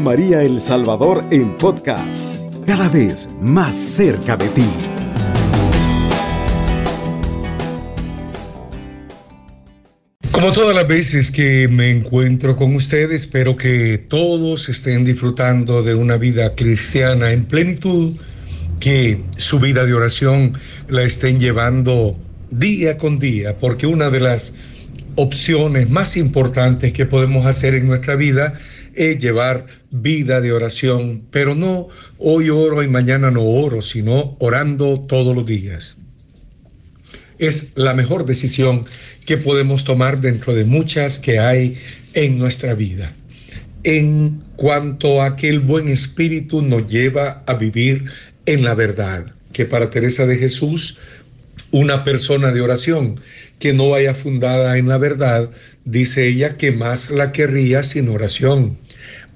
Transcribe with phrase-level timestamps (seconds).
[0.00, 4.66] María El Salvador en podcast, cada vez más cerca de ti.
[10.30, 15.94] Como todas las veces que me encuentro con ustedes, espero que todos estén disfrutando de
[15.94, 18.16] una vida cristiana en plenitud,
[18.80, 20.52] que su vida de oración
[20.88, 22.16] la estén llevando
[22.50, 24.54] día con día, porque una de las
[25.16, 28.54] opciones más importantes que podemos hacer en nuestra vida
[28.96, 35.00] es llevar vida de oración, pero no hoy oro y mañana no oro, sino orando
[35.00, 35.96] todos los días.
[37.38, 38.86] Es la mejor decisión
[39.26, 41.76] que podemos tomar dentro de muchas que hay
[42.14, 43.12] en nuestra vida.
[43.82, 48.06] En cuanto a que el buen espíritu nos lleva a vivir
[48.46, 50.98] en la verdad, que para Teresa de Jesús,
[51.70, 53.20] una persona de oración
[53.58, 55.50] que no vaya fundada en la verdad,
[55.84, 58.78] dice ella que más la querría sin oración.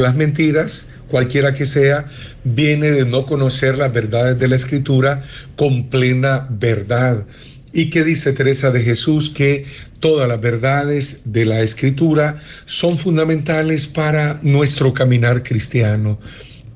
[0.00, 2.06] Las mentiras, cualquiera que sea,
[2.44, 5.22] viene de no conocer las verdades de la escritura
[5.56, 7.26] con plena verdad.
[7.74, 9.28] ¿Y que dice Teresa de Jesús?
[9.28, 9.66] Que
[10.00, 16.18] todas las verdades de la escritura son fundamentales para nuestro caminar cristiano.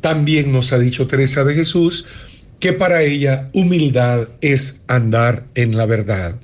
[0.02, 2.04] También nos ha dicho Teresa de Jesús
[2.60, 6.34] que para ella humildad es andar en la verdad.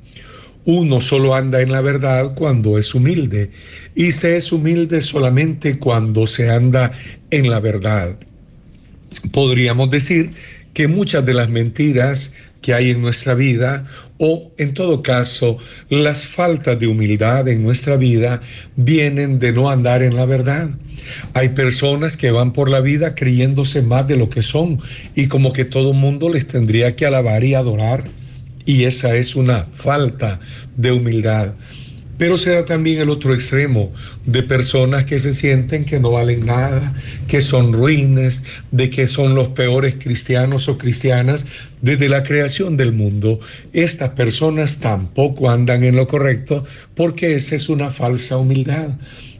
[0.66, 3.50] Uno solo anda en la verdad cuando es humilde
[3.94, 6.92] y se es humilde solamente cuando se anda
[7.30, 8.16] en la verdad.
[9.32, 10.32] Podríamos decir
[10.74, 13.86] que muchas de las mentiras que hay en nuestra vida
[14.18, 15.56] o en todo caso
[15.88, 18.42] las faltas de humildad en nuestra vida
[18.76, 20.68] vienen de no andar en la verdad.
[21.32, 24.78] Hay personas que van por la vida creyéndose más de lo que son
[25.14, 28.04] y como que todo mundo les tendría que alabar y adorar
[28.64, 30.40] y esa es una falta
[30.76, 31.54] de humildad.
[32.20, 33.94] Pero será también el otro extremo
[34.26, 36.94] de personas que se sienten que no valen nada,
[37.26, 41.46] que son ruines, de que son los peores cristianos o cristianas
[41.80, 43.40] desde la creación del mundo.
[43.72, 46.62] Estas personas tampoco andan en lo correcto
[46.94, 48.90] porque esa es una falsa humildad.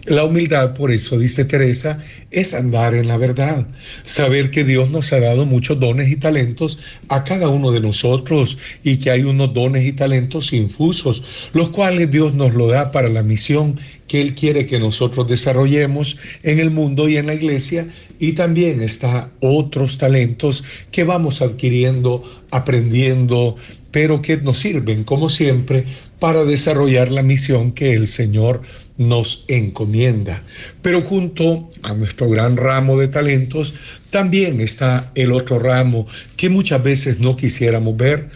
[0.07, 1.99] La humildad, por eso dice Teresa,
[2.31, 3.67] es andar en la verdad,
[4.03, 6.79] saber que Dios nos ha dado muchos dones y talentos
[7.09, 11.23] a cada uno de nosotros y que hay unos dones y talentos infusos,
[11.53, 13.79] los cuales Dios nos lo da para la misión
[14.11, 17.87] que Él quiere que nosotros desarrollemos en el mundo y en la iglesia
[18.19, 23.55] y también está otros talentos que vamos adquiriendo, aprendiendo,
[23.93, 25.85] pero que nos sirven, como siempre,
[26.19, 28.63] para desarrollar la misión que el Señor
[28.99, 30.43] nos encomienda.
[30.83, 33.75] Pero junto a nuestro gran ramo de talentos,
[34.11, 38.31] también está el otro ramo que muchas veces no quisiéramos ver,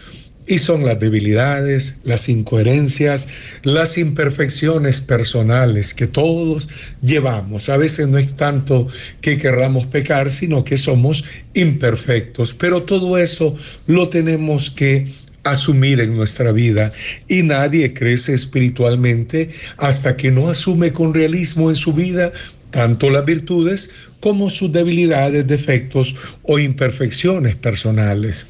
[0.47, 3.27] y son las debilidades, las incoherencias,
[3.63, 6.67] las imperfecciones personales que todos
[7.01, 7.69] llevamos.
[7.69, 8.87] A veces no es tanto
[9.21, 11.23] que querramos pecar, sino que somos
[11.53, 12.53] imperfectos.
[12.53, 13.55] Pero todo eso
[13.87, 15.07] lo tenemos que
[15.43, 16.91] asumir en nuestra vida
[17.27, 22.33] y nadie crece espiritualmente hasta que no asume con realismo en su vida
[22.71, 23.89] tanto las virtudes
[24.19, 28.47] como sus debilidades, defectos o imperfecciones personales.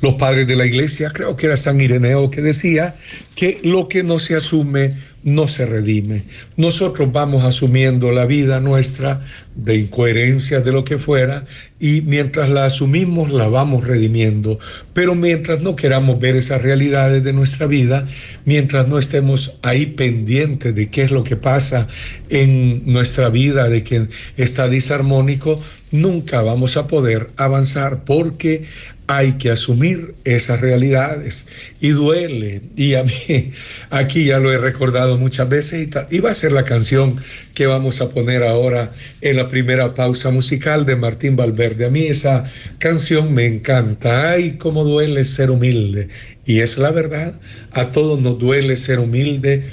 [0.00, 2.96] Los padres de la iglesia, creo que era San Ireneo que decía
[3.34, 4.96] que lo que no se asume
[5.26, 6.22] no se redime.
[6.56, 9.22] Nosotros vamos asumiendo la vida nuestra
[9.56, 11.44] de incoherencia de lo que fuera
[11.80, 14.60] y mientras la asumimos la vamos redimiendo.
[14.94, 18.06] Pero mientras no queramos ver esas realidades de nuestra vida,
[18.44, 21.88] mientras no estemos ahí pendientes de qué es lo que pasa
[22.28, 24.06] en nuestra vida, de que
[24.36, 25.60] está disarmónico,
[25.90, 28.64] nunca vamos a poder avanzar porque
[29.08, 31.46] hay que asumir esas realidades
[31.80, 32.62] y duele.
[32.76, 33.52] Y a mí,
[33.90, 37.16] aquí ya lo he recordado muchas veces y, va a ser la canción
[37.54, 41.86] que vamos a poner ahora en la primera pausa musical de Martín Valverde.
[41.86, 44.30] A mí esa canción me encanta.
[44.32, 46.08] Ay, cómo duele ser humilde.
[46.44, 47.34] Y es la verdad,
[47.72, 49.64] a todos nos duele ser humilde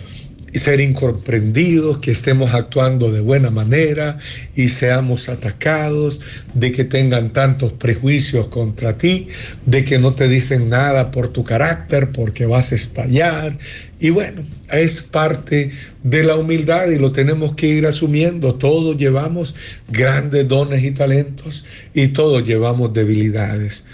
[0.60, 4.20] ser incomprendidos, que estemos actuando de buena manera
[4.56, 6.20] y seamos atacados,
[6.54, 9.28] de que tengan tantos prejuicios contra ti,
[9.66, 13.58] de que no te dicen nada por tu carácter, porque vas a estallar.
[14.00, 15.72] Y bueno, es parte
[16.04, 18.56] de la humildad y lo tenemos que ir asumiendo.
[18.56, 19.56] Todos llevamos
[19.90, 21.64] grandes dones y talentos
[21.94, 23.86] y todos llevamos debilidades.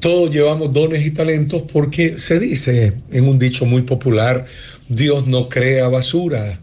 [0.00, 4.44] Todos llevamos dones y talentos porque se dice en un dicho muy popular,
[4.88, 6.60] Dios no crea basura.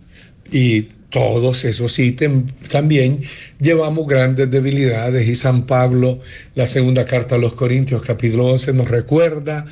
[0.52, 3.22] Y todos esos ítems también
[3.60, 5.28] llevamos grandes debilidades.
[5.28, 6.20] Y San Pablo,
[6.56, 9.66] la segunda carta a los Corintios capítulo 11 nos recuerda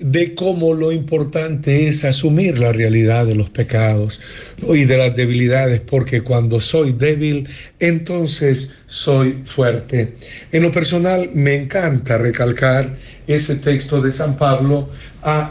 [0.00, 4.20] de cómo lo importante es asumir la realidad de los pecados
[4.62, 7.48] y de las debilidades, porque cuando soy débil,
[7.80, 10.14] entonces soy fuerte.
[10.52, 12.96] En lo personal, me encanta recalcar
[13.26, 14.88] ese texto de San Pablo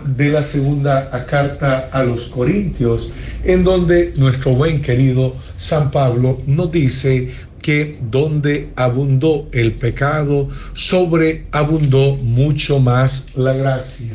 [0.06, 3.12] de la segunda carta a los Corintios,
[3.44, 12.16] en donde nuestro buen querido San Pablo nos dice que donde abundó el pecado, sobreabundó
[12.16, 14.14] mucho más la gracia.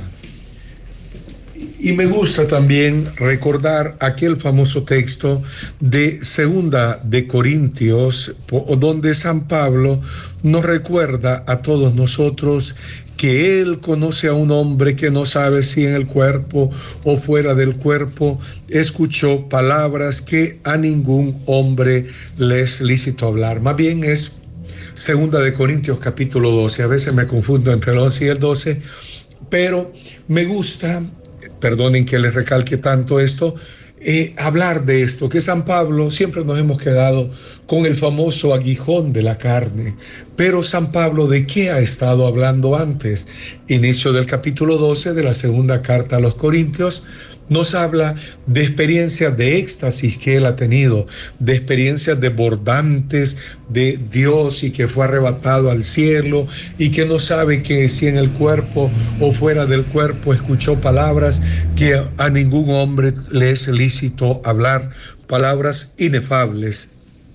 [1.84, 5.42] Y me gusta también recordar aquel famoso texto
[5.80, 8.32] de Segunda de Corintios,
[8.78, 10.00] donde San Pablo
[10.44, 12.76] nos recuerda a todos nosotros
[13.16, 16.70] que Él conoce a un hombre que no sabe si en el cuerpo
[17.02, 18.38] o fuera del cuerpo
[18.68, 22.06] escuchó palabras que a ningún hombre
[22.38, 23.60] le es lícito hablar.
[23.60, 24.36] Más bien es
[24.94, 26.84] Segunda de Corintios capítulo 12.
[26.84, 28.80] A veces me confundo entre el 11 y el 12,
[29.50, 29.90] pero
[30.28, 31.02] me gusta
[31.62, 33.54] perdonen que les recalque tanto esto,
[34.04, 37.30] eh, hablar de esto, que San Pablo siempre nos hemos quedado
[37.66, 39.94] con el famoso aguijón de la carne,
[40.34, 43.28] pero San Pablo de qué ha estado hablando antes?
[43.68, 47.04] Inicio del capítulo 12 de la segunda carta a los Corintios,
[47.48, 48.14] nos habla
[48.46, 51.06] de experiencias de éxtasis que él ha tenido,
[51.38, 53.36] de experiencias desbordantes
[53.68, 56.46] de Dios y que fue arrebatado al cielo
[56.78, 58.90] y que no sabe que si en el cuerpo
[59.20, 61.40] o fuera del cuerpo escuchó palabras
[61.76, 64.90] que a ningún hombre le es lícito hablar,
[65.26, 66.90] palabras inefables.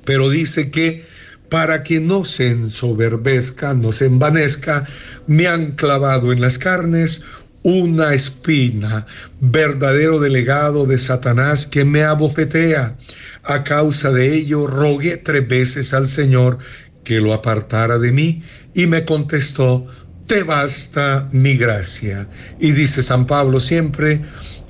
[0.05, 1.05] Pero dice que
[1.49, 4.85] para que no se ensoberbezca, no se envanezca,
[5.27, 7.23] me han clavado en las carnes
[7.67, 9.05] una espina,
[9.41, 12.95] verdadero delegado de Satanás que me abofetea.
[13.43, 16.59] A causa de ello rogué tres veces al Señor
[17.03, 18.41] que lo apartara de mí
[18.73, 19.85] y me contestó,
[20.27, 22.29] te basta mi gracia.
[22.57, 24.21] Y dice San Pablo siempre,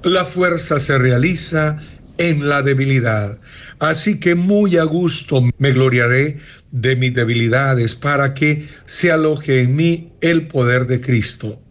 [0.02, 1.80] la fuerza se realiza
[2.18, 3.38] en la debilidad.
[3.78, 6.40] Así que muy a gusto me gloriaré
[6.72, 11.62] de mis debilidades para que se aloje en mí el poder de Cristo.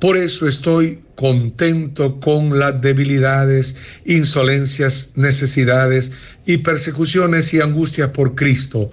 [0.00, 6.12] Por eso estoy contento con las debilidades, insolencias, necesidades
[6.44, 8.92] y persecuciones y angustias por Cristo,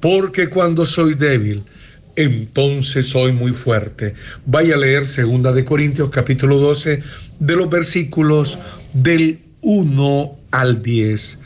[0.00, 1.64] porque cuando soy débil,
[2.16, 4.14] entonces soy muy fuerte.
[4.44, 7.02] Vaya a leer segunda de Corintios capítulo 12
[7.38, 8.58] de los versículos
[8.92, 11.40] del 1 al 10.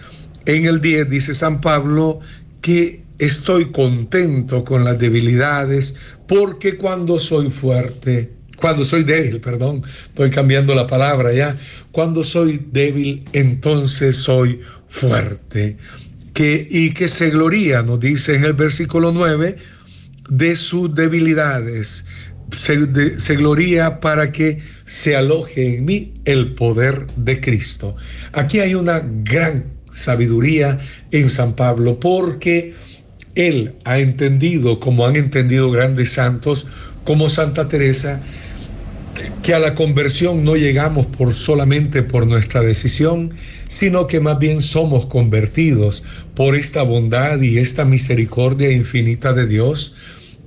[0.47, 2.19] En el 10 dice San Pablo
[2.61, 5.95] que estoy contento con las debilidades
[6.27, 11.59] porque cuando soy fuerte, cuando soy débil, perdón, estoy cambiando la palabra ya.
[11.93, 15.77] Cuando soy débil, entonces soy fuerte.
[16.33, 19.57] Que, y que se gloría, nos dice en el versículo 9,
[20.29, 22.05] de sus debilidades.
[22.57, 27.97] Se, se, gloría para que se aloje en mí el poder de Cristo.
[28.33, 30.79] Aquí hay una gran sabiduría
[31.11, 32.75] en San Pablo porque
[33.37, 36.67] él ha entendido, como han entendido grandes santos,
[37.05, 38.21] como Santa Teresa,
[39.43, 43.35] que a la conversión no llegamos por solamente por nuestra decisión,
[43.69, 46.03] sino que más bien somos convertidos
[46.35, 49.95] por esta bondad y esta misericordia infinita de Dios.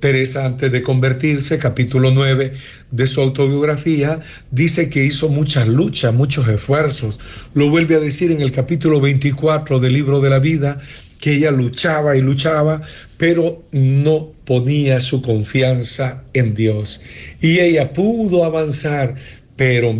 [0.00, 2.54] Teresa, antes de convertirse, capítulo 9
[2.90, 4.20] de su autobiografía,
[4.50, 7.20] dice que hizo muchas luchas, muchos esfuerzos.
[7.54, 10.80] Lo vuelve a decir en el capítulo 24 del libro de la vida,
[11.20, 12.82] que ella luchaba y luchaba,
[13.18, 17.00] pero no ponía su confianza en Dios.
[17.40, 19.16] Y ella pudo avanzar,
[19.56, 19.94] pero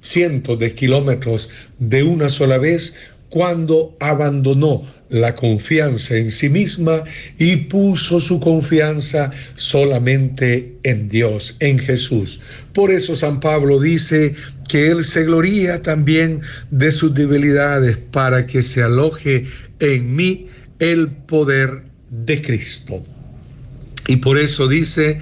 [0.00, 2.96] cientos de kilómetros de una sola vez
[3.30, 7.04] cuando abandonó la confianza en sí misma
[7.38, 12.40] y puso su confianza solamente en Dios, en Jesús.
[12.72, 14.34] Por eso San Pablo dice
[14.68, 16.40] que Él se gloría también
[16.70, 19.46] de sus debilidades para que se aloje
[19.78, 23.02] en mí el poder de Cristo.
[24.06, 25.20] Y por eso dice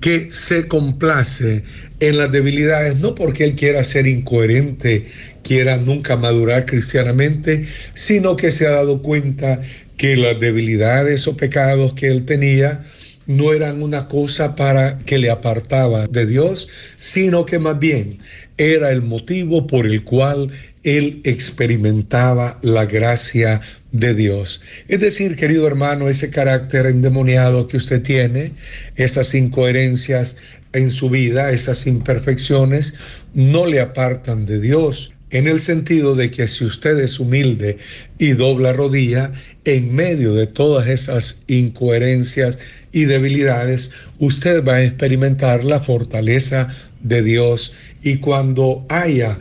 [0.00, 1.62] que se complace
[2.00, 5.06] en las debilidades, no porque él quiera ser incoherente,
[5.42, 9.60] quiera nunca madurar cristianamente, sino que se ha dado cuenta
[9.96, 12.86] que las debilidades o pecados que él tenía
[13.26, 18.18] no eran una cosa para que le apartaba de Dios, sino que más bien
[18.56, 20.50] era el motivo por el cual
[20.82, 23.60] él experimentaba la gracia
[23.92, 24.60] de Dios.
[24.88, 28.52] Es decir, querido hermano, ese carácter endemoniado que usted tiene,
[28.96, 30.36] esas incoherencias
[30.72, 32.94] en su vida, esas imperfecciones,
[33.34, 37.78] no le apartan de Dios en el sentido de que si usted es humilde
[38.18, 39.32] y dobla rodilla,
[39.64, 42.58] en medio de todas esas incoherencias
[42.92, 46.68] y debilidades, usted va a experimentar la fortaleza
[47.02, 47.72] de Dios
[48.02, 49.38] y cuando haya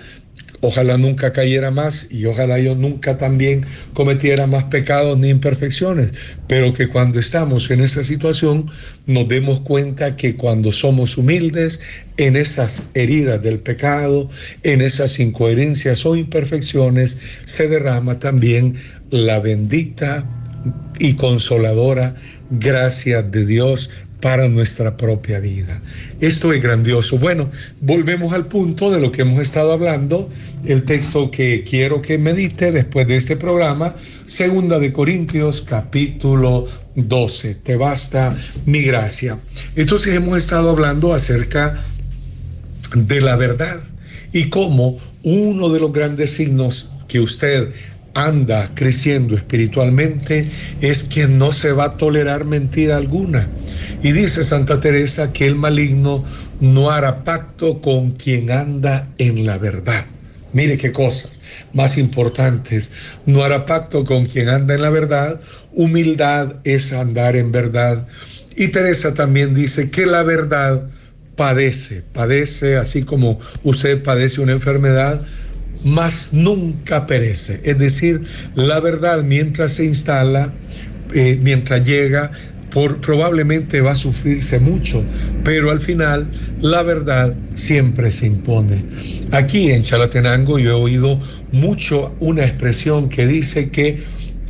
[0.62, 6.12] Ojalá nunca cayera más y ojalá yo nunca también cometiera más pecados ni imperfecciones,
[6.48, 8.70] pero que cuando estamos en esa situación
[9.06, 11.80] nos demos cuenta que cuando somos humildes
[12.18, 14.30] en esas heridas del pecado,
[14.64, 18.76] en esas incoherencias o imperfecciones, se derrama también
[19.12, 20.26] la bendita
[21.00, 22.16] y consoladora
[22.50, 23.90] gracia de Dios
[24.22, 25.82] para nuestra propia vida.
[26.20, 27.18] Esto es grandioso.
[27.18, 27.50] Bueno,
[27.82, 30.30] volvemos al punto de lo que hemos estado hablando,
[30.66, 33.96] el texto que quiero que medite después de este programa,
[34.26, 37.56] segunda de Corintios capítulo 12.
[37.56, 39.40] Te basta mi gracia.
[39.76, 41.86] Entonces hemos estado hablando acerca
[42.94, 43.80] de la verdad
[44.34, 47.72] y cómo uno de los grandes signos que usted
[48.14, 50.46] anda creciendo espiritualmente
[50.82, 53.50] es que no se va a tolerar mentira alguna.
[54.02, 56.24] Y dice Santa Teresa que el maligno
[56.60, 60.06] no hará pacto con quien anda en la verdad.
[60.52, 61.40] Mire qué cosas
[61.74, 62.92] más importantes.
[63.26, 65.40] No hará pacto con quien anda en la verdad.
[65.74, 68.08] Humildad es andar en verdad.
[68.56, 70.90] Y Teresa también dice que la verdad
[71.36, 75.22] padece, padece así como usted padece una enfermedad,
[75.84, 77.62] mas nunca perece.
[77.64, 78.22] Es decir,
[78.56, 80.54] la verdad mientras se instala,
[81.14, 82.32] eh, mientras llega,
[82.70, 85.04] probablemente va a sufrirse mucho,
[85.44, 86.28] pero al final
[86.62, 88.86] la verdad siempre se impone.
[89.32, 91.20] Aquí en Chalatenango yo he oído
[91.52, 94.04] mucho una expresión que dice que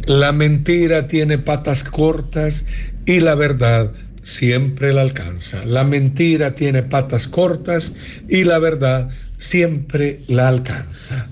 [0.05, 2.65] la mentira tiene patas cortas
[3.05, 3.93] y la verdad
[4.23, 5.65] siempre la alcanza.
[5.65, 7.93] La mentira tiene patas cortas
[8.27, 9.09] y la verdad
[9.39, 11.27] siempre la alcanza.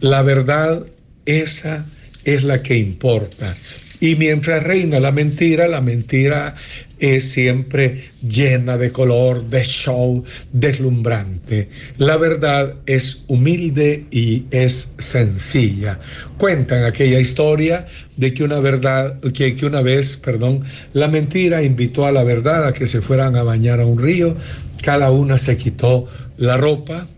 [0.00, 0.86] La verdad,
[1.26, 1.84] esa
[2.24, 3.54] es la que importa.
[4.00, 6.54] Y mientras reina la mentira, la mentira
[7.00, 11.68] es siempre llena de color, de show, deslumbrante.
[11.96, 15.98] La verdad es humilde y es sencilla.
[16.38, 17.86] Cuentan aquella historia
[18.16, 20.62] de que una verdad, que, que una vez, perdón,
[20.92, 24.36] la mentira invitó a la verdad a que se fueran a bañar a un río.
[24.80, 27.08] Cada una se quitó la ropa,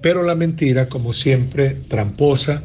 [0.00, 2.62] pero la mentira, como siempre, tramposa,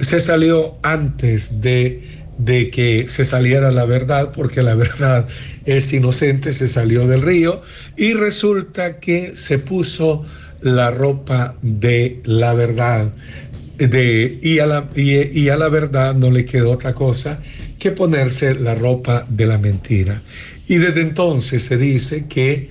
[0.00, 2.02] se salió antes de,
[2.38, 5.26] de, que se saliera la verdad, porque la verdad
[5.64, 7.62] es inocente, se salió del río
[7.96, 10.24] y resulta que se puso
[10.62, 13.12] la ropa de la verdad.
[13.78, 17.40] De, y, a la, y a la verdad no le quedó otra cosa
[17.78, 20.22] que ponerse la ropa de la mentira.
[20.68, 22.68] Y desde entonces se dice que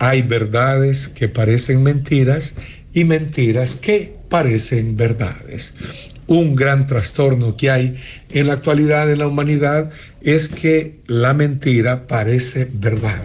[0.00, 2.56] hay verdades que parecen mentiras
[2.92, 5.74] y mentiras que parecen verdades.
[6.26, 7.96] Un gran trastorno que hay
[8.30, 9.90] en la actualidad en la humanidad
[10.20, 13.24] es que la mentira parece verdad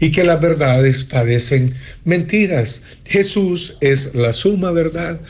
[0.00, 2.82] y que las verdades parecen mentiras.
[3.04, 5.20] Jesús es la suma verdad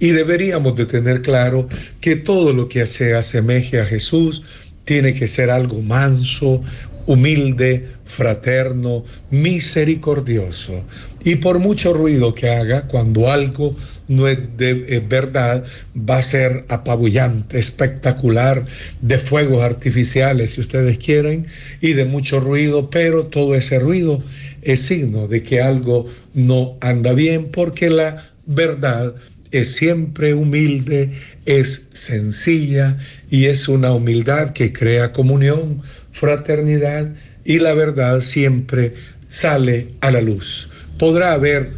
[0.00, 1.68] y deberíamos de tener claro
[2.00, 4.42] que todo lo que se asemeje a Jesús
[4.84, 6.62] tiene que ser algo manso,
[7.06, 10.84] humilde, fraterno, misericordioso.
[11.24, 13.76] Y por mucho ruido que haga, cuando algo
[14.08, 15.64] no es de verdad,
[15.96, 18.66] va a ser apabullante, espectacular,
[19.00, 21.46] de fuegos artificiales, si ustedes quieren,
[21.80, 24.22] y de mucho ruido, pero todo ese ruido
[24.62, 29.14] es signo de que algo no anda bien, porque la verdad
[29.52, 31.12] es siempre humilde,
[31.44, 32.98] es sencilla
[33.30, 35.82] y es una humildad que crea comunión,
[36.12, 37.12] fraternidad
[37.44, 38.94] y la verdad siempre
[39.28, 40.68] sale a la luz.
[40.98, 41.70] Podrá haber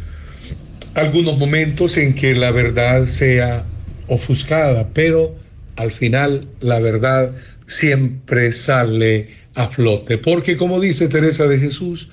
[0.93, 3.65] algunos momentos en que la verdad sea
[4.07, 5.35] ofuscada, pero
[5.75, 7.31] al final la verdad
[7.67, 12.09] siempre sale a flote, porque como dice Teresa de Jesús,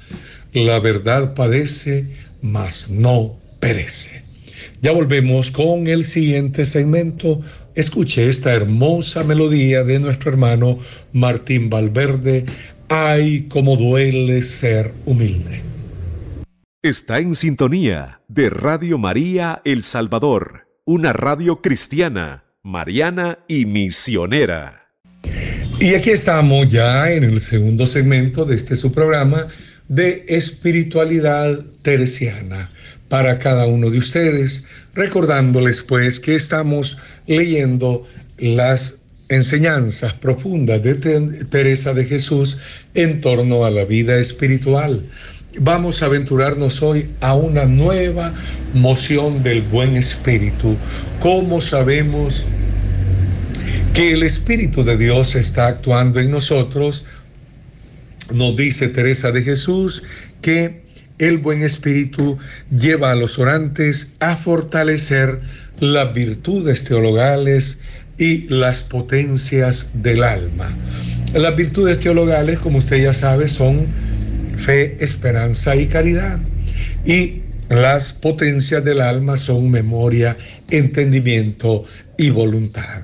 [0.53, 2.07] la verdad padece,
[2.41, 4.23] mas no perece.
[4.81, 7.41] Ya volvemos con el siguiente segmento.
[7.75, 10.79] Escuche esta hermosa melodía de nuestro hermano
[11.13, 12.45] Martín Valverde.
[12.89, 15.63] Ay, cómo duele ser humilde.
[16.83, 24.89] Está en sintonía de Radio María El Salvador, una radio cristiana, mariana y misionera.
[25.81, 29.47] Y aquí estamos ya en el segundo segmento de este su programa
[29.89, 32.71] de espiritualidad teresiana
[33.13, 34.65] para cada uno de ustedes,
[34.95, 38.07] recordándoles pues que estamos leyendo
[38.39, 40.95] las enseñanzas profundas de
[41.51, 42.57] Teresa de Jesús
[42.95, 45.05] en torno a la vida espiritual.
[45.61, 48.33] Vamos a aventurarnos hoy a una nueva
[48.73, 50.75] moción del buen espíritu.
[51.21, 52.47] ¿Cómo sabemos
[53.93, 57.05] que el Espíritu de Dios está actuando en nosotros?
[58.33, 60.03] Nos dice Teresa de Jesús
[60.41, 60.82] que
[61.23, 62.37] el buen espíritu
[62.77, 65.39] lleva a los orantes a fortalecer
[65.79, 67.79] las virtudes teologales
[68.19, 70.77] y las potencias del alma.
[71.33, 73.87] Las virtudes teologales, como usted ya sabe, son
[74.57, 76.41] fe, esperanza y caridad.
[77.07, 80.37] Y las potencias del alma son memoria,
[80.71, 81.85] entendimiento
[82.19, 83.03] y voluntad.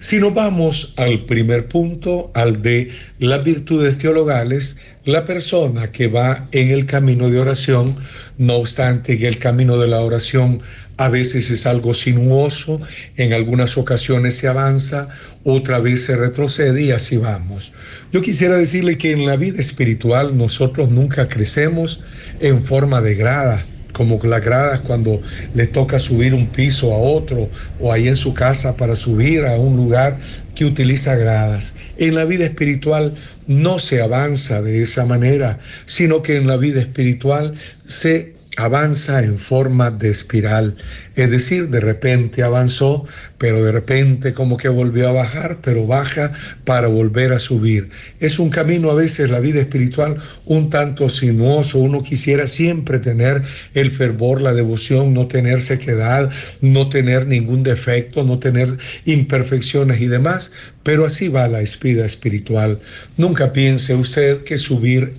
[0.00, 6.48] Si nos vamos al primer punto, al de las virtudes teologales, la persona que va
[6.52, 7.96] en el camino de oración,
[8.38, 10.60] no obstante que el camino de la oración
[10.96, 12.80] a veces es algo sinuoso,
[13.16, 15.08] en algunas ocasiones se avanza,
[15.44, 17.72] otra vez se retrocede y así vamos.
[18.12, 22.00] Yo quisiera decirle que en la vida espiritual nosotros nunca crecemos
[22.40, 25.22] en forma de grada como las gradas cuando
[25.54, 27.48] le toca subir un piso a otro
[27.80, 30.18] o ahí en su casa para subir a un lugar
[30.54, 31.74] que utiliza gradas.
[31.96, 33.14] En la vida espiritual
[33.46, 37.54] no se avanza de esa manera, sino que en la vida espiritual
[37.86, 40.76] se avanza en forma de espiral.
[41.16, 43.06] Es decir, de repente avanzó,
[43.38, 46.32] pero de repente como que volvió a bajar, pero baja
[46.64, 47.90] para volver a subir.
[48.20, 51.78] Es un camino a veces la vida espiritual un tanto sinuoso.
[51.78, 53.42] Uno quisiera siempre tener
[53.74, 56.30] el fervor, la devoción, no tener sequedad,
[56.60, 60.52] no tener ningún defecto, no tener imperfecciones y demás.
[60.82, 62.78] Pero así va la vida espiritual.
[63.16, 65.14] Nunca piense usted que subir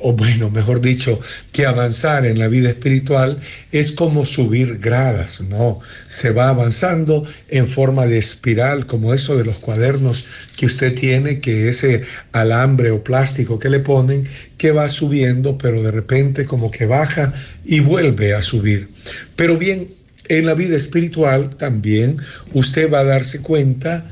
[0.00, 1.20] o bueno, mejor dicho,
[1.52, 3.38] que avanzar en la vida espiritual
[3.72, 9.44] es como subir gradas, no, se va avanzando en forma de espiral, como eso de
[9.44, 10.26] los cuadernos
[10.56, 15.82] que usted tiene, que ese alambre o plástico que le ponen, que va subiendo, pero
[15.82, 17.32] de repente como que baja
[17.64, 18.88] y vuelve a subir.
[19.34, 19.88] Pero bien,
[20.28, 22.18] en la vida espiritual también
[22.52, 24.10] usted va a darse cuenta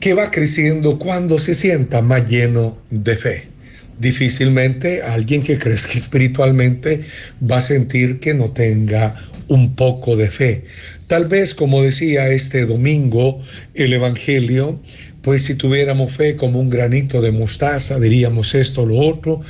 [0.00, 3.57] que va creciendo cuando se sienta más lleno de fe
[3.98, 7.00] difícilmente alguien que crezca espiritualmente
[7.40, 9.14] va a sentir que no tenga
[9.48, 10.64] un poco de fe.
[11.06, 13.40] Tal vez, como decía este domingo
[13.74, 14.80] el Evangelio,
[15.22, 19.40] pues si tuviéramos fe como un granito de mostaza, diríamos esto, lo otro,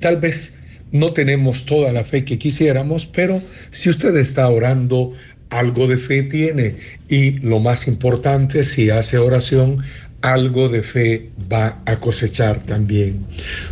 [0.00, 0.54] tal vez
[0.92, 5.12] no tenemos toda la fe que quisiéramos, pero si usted está orando,
[5.50, 6.76] algo de fe tiene.
[7.08, 9.78] Y lo más importante, si hace oración,
[10.24, 13.26] algo de fe va a cosechar también.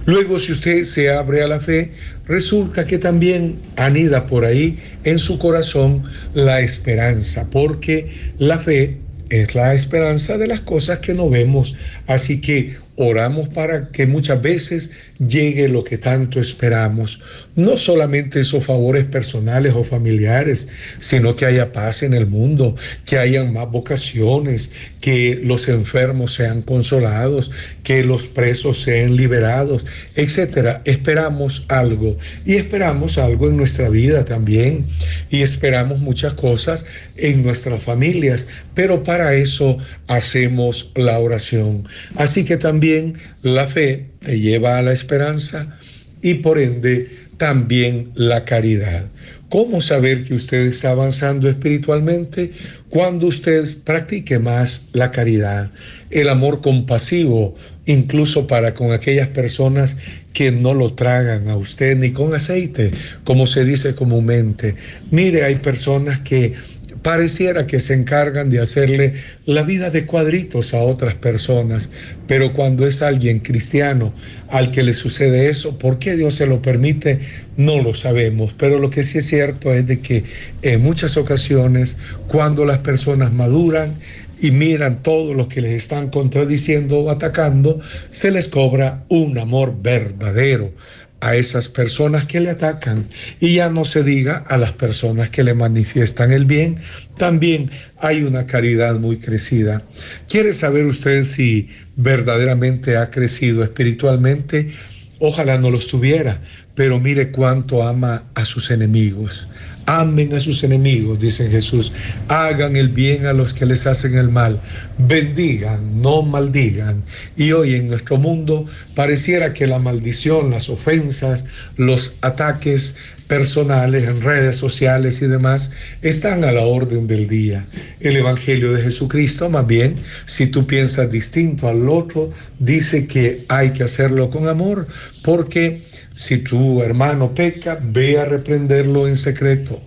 [0.04, 1.92] Luego, si usted se abre a la fe,
[2.26, 6.02] resulta que también anida por ahí en su corazón
[6.34, 8.98] la esperanza, porque la fe
[9.30, 11.74] es la esperanza de las cosas que no vemos.
[12.06, 17.18] Así que oramos para que muchas veces llegue lo que tanto esperamos.
[17.54, 23.18] No solamente esos favores personales o familiares, sino que haya paz en el mundo, que
[23.18, 27.50] hayan más vocaciones, que los enfermos sean consolados,
[27.82, 29.84] que los presos sean liberados,
[30.14, 30.80] etcétera.
[30.84, 34.86] Esperamos algo y esperamos algo en nuestra vida también
[35.28, 36.86] y esperamos muchas cosas
[37.16, 41.86] en nuestras familias, pero para eso hacemos la oración.
[42.16, 45.78] Así que también la fe te lleva a la esperanza
[46.22, 49.06] y por ende también la caridad.
[49.48, 52.52] ¿Cómo saber que usted está avanzando espiritualmente?
[52.88, 55.70] Cuando usted practique más la caridad,
[56.10, 59.96] el amor compasivo, incluso para con aquellas personas
[60.32, 62.92] que no lo tragan a usted ni con aceite,
[63.24, 64.74] como se dice comúnmente.
[65.10, 66.54] Mire, hay personas que
[67.02, 71.90] pareciera que se encargan de hacerle la vida de cuadritos a otras personas,
[72.26, 74.14] pero cuando es alguien cristiano
[74.48, 77.18] al que le sucede eso, ¿por qué Dios se lo permite?
[77.56, 80.24] No lo sabemos, pero lo que sí es cierto es de que
[80.62, 81.96] en muchas ocasiones
[82.28, 83.96] cuando las personas maduran
[84.40, 89.74] y miran todo lo que les están contradiciendo o atacando, se les cobra un amor
[89.80, 90.72] verdadero
[91.22, 93.06] a esas personas que le atacan
[93.38, 96.78] y ya no se diga a las personas que le manifiestan el bien,
[97.16, 99.80] también hay una caridad muy crecida.
[100.28, 104.72] ¿Quiere saber usted si verdaderamente ha crecido espiritualmente?
[105.20, 106.40] Ojalá no los tuviera,
[106.74, 109.46] pero mire cuánto ama a sus enemigos.
[109.86, 111.92] Amen a sus enemigos, dice Jesús.
[112.28, 114.60] Hagan el bien a los que les hacen el mal.
[114.98, 117.02] Bendigan, no maldigan.
[117.36, 124.20] Y hoy en nuestro mundo pareciera que la maldición, las ofensas, los ataques personales en
[124.20, 127.66] redes sociales y demás están a la orden del día.
[128.00, 133.70] El Evangelio de Jesucristo, más bien, si tú piensas distinto al otro, dice que hay
[133.70, 134.86] que hacerlo con amor,
[135.24, 135.82] porque
[136.14, 139.80] si tu hermano peca, ve a reprenderlo en secreto.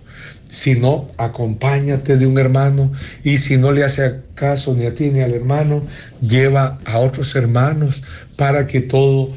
[0.48, 2.92] Si no, acompáñate de un hermano
[3.24, 5.84] y si no le hace caso ni a ti ni al hermano,
[6.20, 8.02] lleva a otros hermanos
[8.36, 9.30] para que todo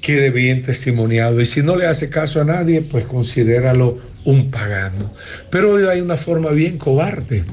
[0.00, 1.40] quede bien testimoniado.
[1.40, 5.12] Y si no le hace caso a nadie, pues considéralo un pagano.
[5.50, 7.44] Pero hoy hay una forma bien cobarde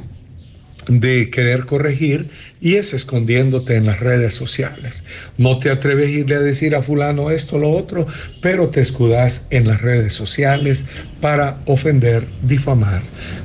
[0.88, 5.04] de querer corregir y es escondiéndote en las redes sociales.
[5.38, 8.08] No te atreves a irle a decir a fulano esto, lo otro,
[8.42, 10.86] pero te escudas en las redes sociales
[11.22, 13.04] para ofender, difamar.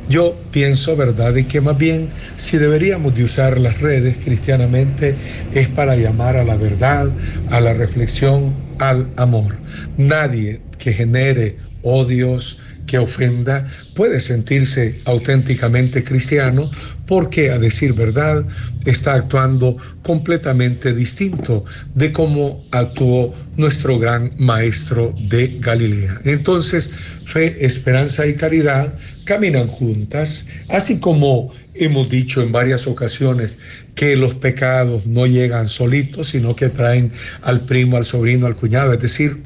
[0.09, 1.35] Yo pienso, ¿verdad?
[1.37, 5.17] Y que más bien si deberíamos de usar las redes cristianamente
[5.53, 7.09] es para llamar a la verdad,
[7.51, 9.57] a la reflexión, al amor.
[9.97, 12.59] Nadie que genere odios,
[12.93, 16.71] que ofenda, puede sentirse auténticamente cristiano
[17.07, 18.45] porque, a decir verdad,
[18.85, 26.21] está actuando completamente distinto de cómo actuó nuestro gran maestro de Galilea.
[26.25, 26.91] Entonces,
[27.25, 28.93] fe, esperanza y caridad
[29.25, 33.57] caminan juntas, así como hemos dicho en varias ocasiones
[33.95, 38.93] que los pecados no llegan solitos, sino que traen al primo, al sobrino, al cuñado,
[38.93, 39.45] es decir,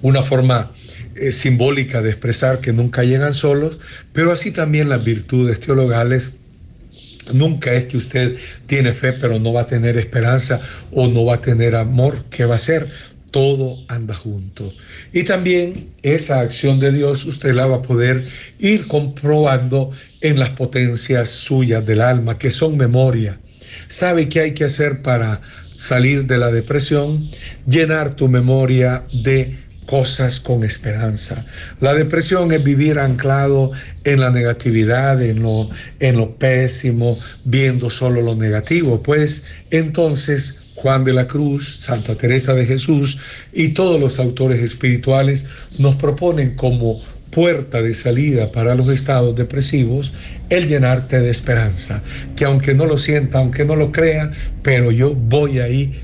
[0.00, 0.72] una forma
[1.18, 3.78] eh, simbólica de expresar que nunca llegan solos,
[4.12, 6.38] pero así también las virtudes teologales
[7.32, 10.60] Nunca es que usted tiene fe pero no va a tener esperanza
[10.92, 12.24] o no va a tener amor.
[12.30, 12.88] ¿Qué va a hacer?
[13.30, 14.72] Todo anda junto.
[15.12, 18.26] Y también esa acción de Dios usted la va a poder
[18.58, 23.40] ir comprobando en las potencias suyas del alma, que son memoria.
[23.88, 25.40] ¿Sabe qué hay que hacer para
[25.76, 27.28] salir de la depresión?
[27.66, 31.46] Llenar tu memoria de cosas con esperanza.
[31.80, 33.72] La depresión es vivir anclado
[34.04, 35.70] en la negatividad, en lo,
[36.00, 39.02] en lo pésimo, viendo solo lo negativo.
[39.02, 43.18] Pues entonces Juan de la Cruz, Santa Teresa de Jesús
[43.52, 45.46] y todos los autores espirituales
[45.78, 50.12] nos proponen como puerta de salida para los estados depresivos
[50.48, 52.02] el llenarte de esperanza,
[52.36, 54.30] que aunque no lo sienta, aunque no lo crea,
[54.62, 56.02] pero yo voy ahí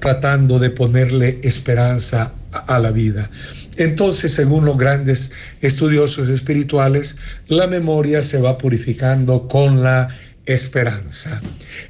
[0.00, 3.30] tratando de ponerle esperanza a la vida.
[3.76, 7.16] Entonces, según los grandes estudiosos espirituales,
[7.48, 10.08] la memoria se va purificando con la
[10.46, 11.40] esperanza.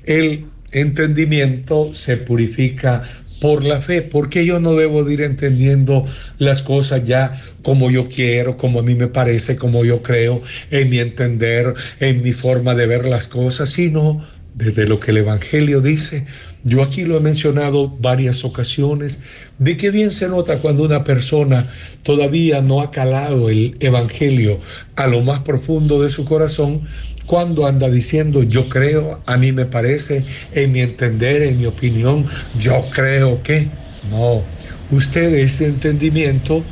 [0.04, 3.02] El entendimiento se purifica
[3.40, 6.06] por la fe, porque yo no debo de ir entendiendo
[6.38, 10.90] las cosas ya como yo quiero, como a mí me parece, como yo creo, en
[10.90, 15.80] mi entender, en mi forma de ver las cosas, sino desde lo que el Evangelio
[15.80, 16.26] dice,
[16.64, 19.20] yo aquí lo he mencionado varias ocasiones,
[19.58, 21.68] de qué bien se nota cuando una persona
[22.02, 24.60] todavía no ha calado el Evangelio
[24.96, 26.82] a lo más profundo de su corazón,
[27.26, 32.26] cuando anda diciendo yo creo, a mí me parece, en mi entender, en mi opinión,
[32.58, 33.68] yo creo que
[34.02, 34.50] no.
[34.90, 36.64] Usted ese entendimiento,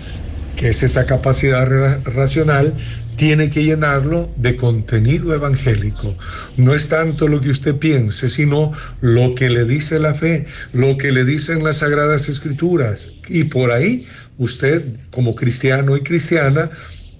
[0.56, 1.68] que es esa capacidad
[2.04, 2.74] racional,
[3.18, 6.16] tiene que llenarlo de contenido evangélico.
[6.56, 10.96] No es tanto lo que usted piense, sino lo que le dice la fe, lo
[10.96, 13.10] que le dicen las sagradas escrituras.
[13.28, 14.06] Y por ahí
[14.38, 16.70] usted, como cristiano y cristiana,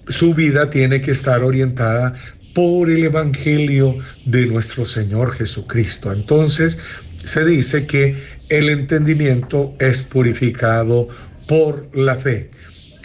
[0.07, 2.13] su vida tiene que estar orientada
[2.55, 6.13] por el Evangelio de nuestro Señor Jesucristo.
[6.13, 6.79] Entonces,
[7.25, 8.15] se dice que
[8.47, 11.09] el entendimiento es purificado
[11.45, 12.49] por la fe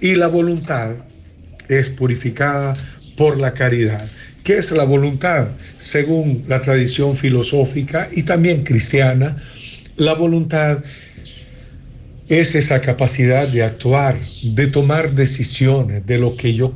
[0.01, 0.95] y la voluntad
[1.69, 2.77] es purificada
[3.17, 4.07] por la caridad.
[4.43, 5.49] ¿Qué es la voluntad?
[5.79, 9.37] Según la tradición filosófica y también cristiana,
[9.97, 10.79] la voluntad
[12.29, 16.73] es esa capacidad de actuar, de tomar decisiones de lo que yo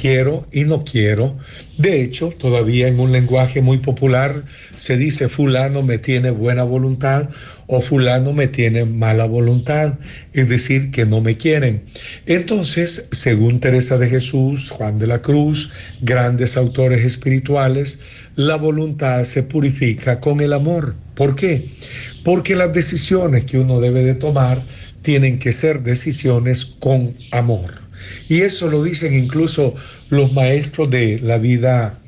[0.00, 1.36] quiero y no quiero.
[1.78, 7.28] De hecho, todavía en un lenguaje muy popular se dice fulano me tiene buena voluntad
[7.66, 9.94] o fulano me tiene mala voluntad,
[10.32, 11.82] es decir, que no me quieren.
[12.26, 17.98] Entonces, según Teresa de Jesús, Juan de la Cruz, grandes autores espirituales,
[18.36, 20.94] la voluntad se purifica con el amor.
[21.14, 21.68] ¿Por qué?
[22.28, 24.62] Porque las decisiones que uno debe de tomar
[25.00, 27.80] tienen que ser decisiones con amor.
[28.28, 29.74] Y eso lo dicen incluso
[30.10, 31.98] los maestros de la vida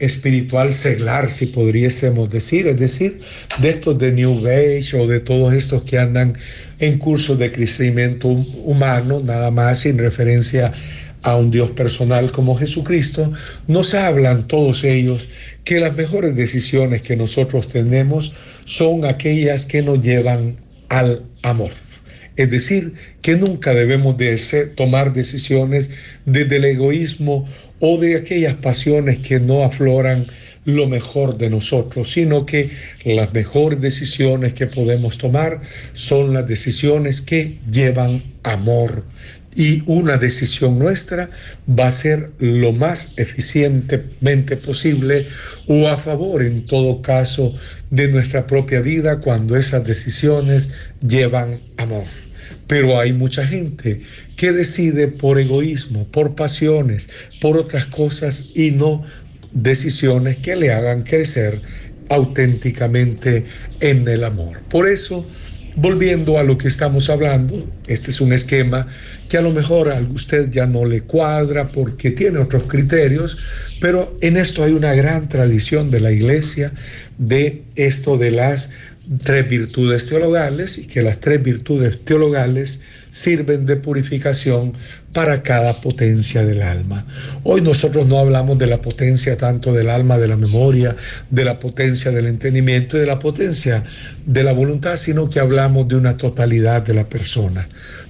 [0.00, 3.20] espiritual seglar, si podríamos decir, es decir,
[3.60, 6.36] de estos de New Age o de todos estos que andan
[6.80, 10.72] en curso de crecimiento humano, nada más sin referencia
[11.22, 13.32] a un Dios personal como Jesucristo,
[13.68, 15.28] nos hablan todos ellos
[15.62, 18.32] que las mejores decisiones que nosotros tenemos
[18.68, 20.56] son aquellas que nos llevan
[20.90, 21.70] al amor.
[22.36, 24.36] Es decir, que nunca debemos de
[24.76, 25.90] tomar decisiones
[26.26, 27.48] desde el egoísmo
[27.80, 30.26] o de aquellas pasiones que no afloran
[30.66, 32.68] lo mejor de nosotros, sino que
[33.04, 35.62] las mejores decisiones que podemos tomar
[35.94, 39.02] son las decisiones que llevan amor,
[39.54, 41.30] y una decisión nuestra
[41.68, 45.26] va a ser lo más eficientemente posible
[45.66, 47.54] o a favor en todo caso
[47.90, 50.70] de nuestra propia vida cuando esas decisiones
[51.06, 52.04] llevan amor.
[52.66, 54.02] pero hay mucha gente
[54.36, 59.04] que decide por egoísmo, por pasiones, por otras cosas y no
[59.52, 61.60] decisiones que le hagan crecer
[62.08, 63.44] auténticamente
[63.80, 64.60] en el amor.
[64.70, 65.26] Por eso,
[65.80, 68.88] volviendo a lo que estamos hablando, este es un esquema
[69.28, 73.38] que a lo mejor a usted ya no le cuadra porque tiene otros criterios,
[73.80, 76.72] pero en esto hay una gran tradición de la iglesia
[77.18, 78.70] de esto de las
[79.22, 84.74] tres virtudes teologales y que las tres virtudes teologales sirven de purificación
[85.12, 87.06] para cada potencia del alma.
[87.42, 90.96] Hoy nosotros no hablamos de la potencia tanto del alma, de la memoria,
[91.30, 93.84] de la potencia del entendimiento y de la potencia
[94.26, 97.68] de la voluntad, sino que hablamos de una totalidad de la persona.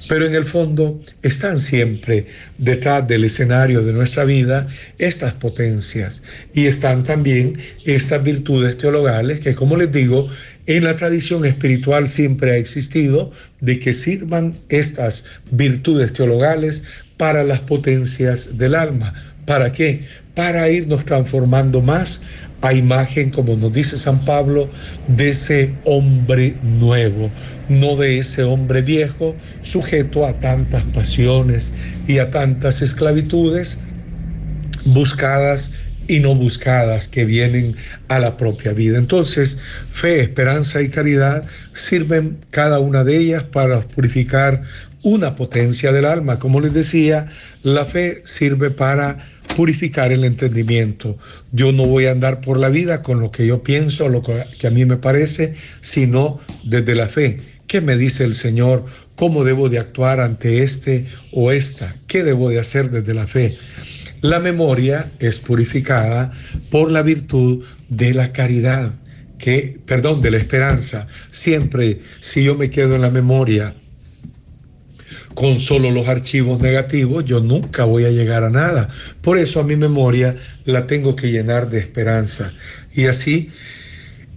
[0.09, 2.27] Pero en el fondo están siempre
[2.59, 4.67] detrás del escenario de nuestra vida
[4.99, 10.29] estas potencias y están también estas virtudes teologales que, como les digo,
[10.69, 16.85] en la tradición espiritual siempre ha existido de que sirvan estas virtudes teologales
[17.17, 19.15] para las potencias del alma.
[19.47, 20.05] ¿Para qué?
[20.35, 22.21] Para irnos transformando más
[22.61, 24.69] a imagen, como nos dice San Pablo,
[25.07, 27.31] de ese hombre nuevo,
[27.71, 31.73] no de ese hombre viejo, sujeto a tantas pasiones
[32.07, 33.81] y a tantas esclavitudes
[34.85, 35.73] buscadas
[36.09, 37.77] y no buscadas que vienen
[38.09, 38.99] a la propia vida.
[38.99, 39.59] Entonces,
[39.93, 41.45] fe, esperanza y caridad
[41.75, 44.63] sirven cada una de ellas para purificar
[45.03, 46.39] una potencia del alma.
[46.39, 47.27] Como les decía,
[47.63, 49.19] la fe sirve para
[49.55, 51.17] purificar el entendimiento.
[51.53, 54.67] Yo no voy a andar por la vida con lo que yo pienso, lo que
[54.67, 57.41] a mí me parece, sino desde la fe.
[57.67, 58.87] ¿Qué me dice el Señor?
[59.15, 61.97] ¿Cómo debo de actuar ante este o esta?
[62.07, 63.59] ¿Qué debo de hacer desde la fe?
[64.21, 66.33] La memoria es purificada
[66.71, 68.91] por la virtud de la caridad,
[69.39, 71.07] que, perdón, de la esperanza.
[71.31, 73.75] Siempre, si yo me quedo en la memoria
[75.35, 78.89] con solo los archivos negativos, yo nunca voy a llegar a nada.
[79.23, 82.53] Por eso a mi memoria la tengo que llenar de esperanza.
[82.93, 83.51] Y así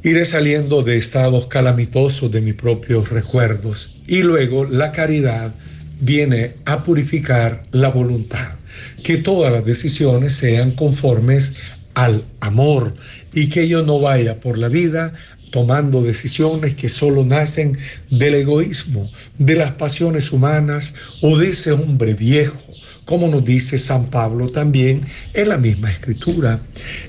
[0.04, 3.98] iré saliendo de estados calamitosos de mis propios recuerdos.
[4.06, 5.56] Y luego la caridad
[6.02, 8.61] viene a purificar la voluntad
[9.04, 11.56] que todas las decisiones sean conformes
[11.94, 12.94] al amor
[13.34, 15.14] y que yo no vaya por la vida
[15.52, 17.78] tomando decisiones que solo nacen
[18.10, 22.72] del egoísmo, de las pasiones humanas o de ese hombre viejo
[23.06, 25.02] como nos dice San Pablo también
[25.34, 26.60] en la misma escritura.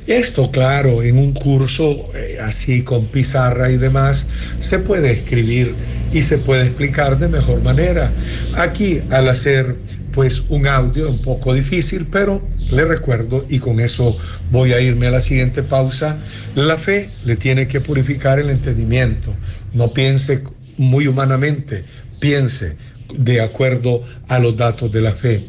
[0.06, 4.26] Esto, claro, en un curso eh, así con pizarra y demás,
[4.60, 5.74] se puede escribir
[6.12, 8.10] y se puede explicar de mejor manera.
[8.56, 9.76] Aquí, al hacer
[10.12, 14.16] pues un audio un poco difícil, pero le recuerdo, y con eso
[14.50, 16.18] voy a irme a la siguiente pausa,
[16.54, 19.34] la fe le tiene que purificar el entendimiento.
[19.72, 20.42] No piense
[20.76, 21.84] muy humanamente,
[22.20, 22.76] piense
[23.16, 25.48] de acuerdo a los datos de la fe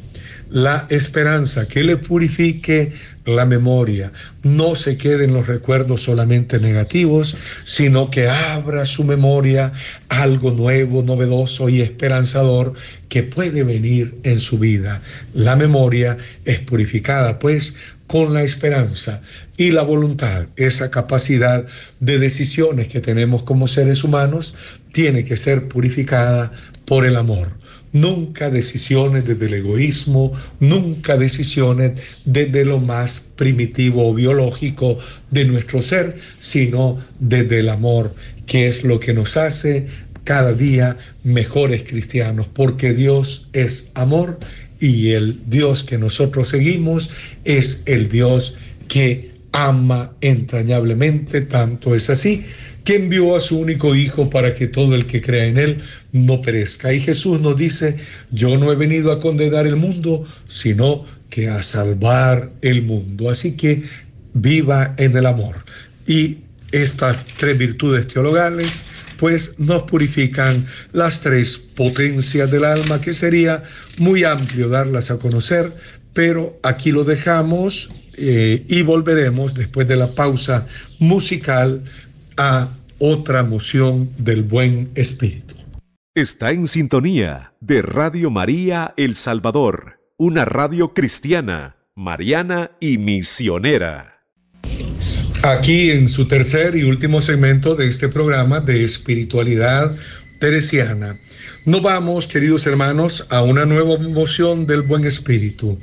[0.53, 2.93] la esperanza, que le purifique
[3.25, 4.11] la memoria,
[4.43, 9.73] no se queden los recuerdos solamente negativos, sino que abra su memoria
[10.09, 12.73] algo nuevo, novedoso y esperanzador
[13.09, 15.01] que puede venir en su vida.
[15.33, 17.73] La memoria es purificada, pues,
[18.05, 19.23] con la esperanza
[19.57, 21.65] y la voluntad, esa capacidad
[21.99, 24.53] de decisiones que tenemos como seres humanos,
[24.91, 26.51] tiene que ser purificada
[26.85, 27.62] por el amor
[27.93, 34.97] nunca decisiones desde el egoísmo, nunca decisiones desde lo más primitivo o biológico
[35.31, 38.13] de nuestro ser, sino desde el amor,
[38.45, 39.87] que es lo que nos hace
[40.23, 44.39] cada día mejores cristianos, porque Dios es amor
[44.79, 47.09] y el Dios que nosotros seguimos
[47.45, 48.55] es el Dios
[48.87, 52.43] que ama entrañablemente, tanto es así
[52.83, 55.77] que envió a su único Hijo para que todo el que crea en Él
[56.11, 56.93] no perezca.
[56.93, 57.95] Y Jesús nos dice,
[58.31, 63.29] yo no he venido a condenar el mundo, sino que a salvar el mundo.
[63.29, 63.83] Así que
[64.33, 65.55] viva en el amor.
[66.07, 66.37] Y
[66.71, 68.83] estas tres virtudes teologales,
[69.17, 73.63] pues nos purifican las tres potencias del alma, que sería
[73.97, 75.73] muy amplio darlas a conocer,
[76.13, 80.67] pero aquí lo dejamos eh, y volveremos después de la pausa
[80.99, 81.83] musical
[82.37, 82.69] a
[82.99, 85.55] otra moción del buen espíritu.
[86.15, 94.21] Está en sintonía de Radio María El Salvador, una radio cristiana, mariana y misionera.
[95.43, 99.95] Aquí en su tercer y último segmento de este programa de espiritualidad
[100.39, 101.17] teresiana,
[101.65, 105.79] nos vamos, queridos hermanos, a una nueva moción del buen espíritu.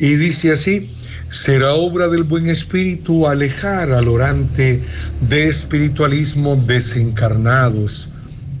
[0.00, 0.90] Y dice así,
[1.30, 4.80] será obra del buen espíritu alejar al orante
[5.28, 8.08] de espiritualismo desencarnados,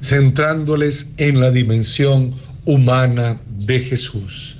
[0.00, 4.56] centrándoles en la dimensión humana de Jesús.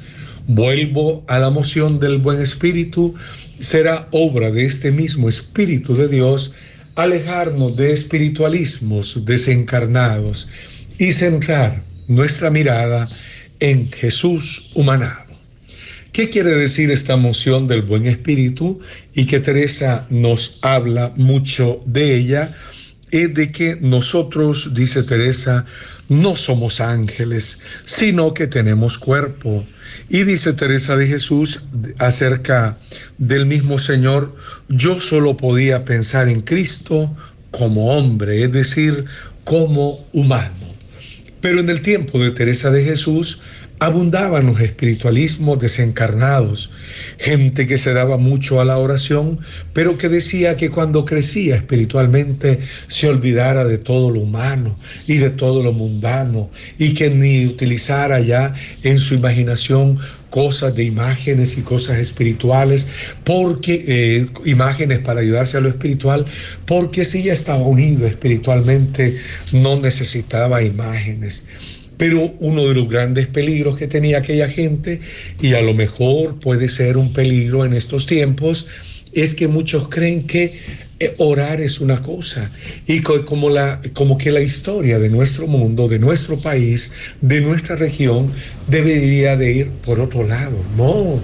[0.49, 3.14] Vuelvo a la moción del buen espíritu,
[3.61, 6.53] será obra de este mismo Espíritu de Dios
[6.96, 10.49] alejarnos de espiritualismos desencarnados
[10.99, 13.09] y centrar nuestra mirada
[13.61, 15.31] en Jesús humanado.
[16.12, 18.81] ¿Qué quiere decir esta moción del buen espíritu?
[19.14, 22.57] Y que Teresa nos habla mucho de ella,
[23.12, 25.64] es de que nosotros, dice Teresa,
[26.09, 29.64] no somos ángeles, sino que tenemos cuerpo.
[30.09, 31.61] Y dice Teresa de Jesús
[31.99, 32.77] acerca
[33.18, 34.35] del mismo Señor,
[34.68, 37.16] yo solo podía pensar en Cristo
[37.53, 39.05] como hombre, es decir,
[39.44, 40.60] como humano.
[41.40, 43.40] Pero en el tiempo de Teresa de Jesús,
[43.81, 46.70] abundaban los espiritualismos desencarnados,
[47.18, 49.40] gente que se daba mucho a la oración,
[49.72, 55.31] pero que decía que cuando crecía espiritualmente se olvidara de todo lo humano y de
[55.31, 59.98] todo lo mundano y que ni utilizara ya en su imaginación
[60.30, 62.86] cosas de imágenes y cosas espirituales,
[63.24, 66.24] porque eh, imágenes para ayudarse a lo espiritual,
[66.66, 69.16] porque si ya estaba unido espiritualmente
[69.52, 71.44] no necesitaba imágenes.
[71.96, 75.00] Pero uno de los grandes peligros que tenía aquella gente,
[75.42, 78.66] y a lo mejor puede ser un peligro en estos tiempos,
[79.12, 80.58] es que muchos creen que
[81.18, 82.50] orar es una cosa
[82.86, 87.76] y como, la, como que la historia de nuestro mundo, de nuestro país, de nuestra
[87.76, 88.32] región,
[88.66, 90.56] debería de ir por otro lado.
[90.76, 91.22] No,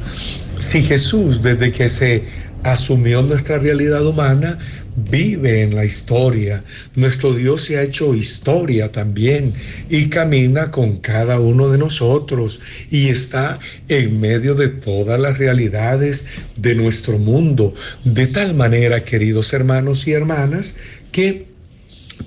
[0.59, 2.25] si Jesús desde que se
[2.63, 4.59] asumió nuestra realidad humana,
[4.97, 6.65] vive en la historia.
[6.95, 9.55] Nuestro Dios se ha hecho historia también
[9.89, 16.27] y camina con cada uno de nosotros y está en medio de todas las realidades
[16.57, 17.75] de nuestro mundo.
[18.05, 20.77] De tal manera, queridos hermanos y hermanas,
[21.13, 21.47] que